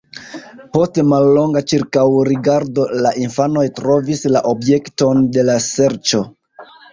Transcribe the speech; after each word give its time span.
Post 0.75 0.95
mallonga 1.09 1.61
ĉirkaŭrigardo 1.73 2.85
la 3.07 3.11
infanoj 3.25 3.67
trovis 3.81 4.25
la 4.37 4.43
objekton 4.53 5.23
de 5.37 5.47
la 5.51 5.59
serĉo. 5.69 6.25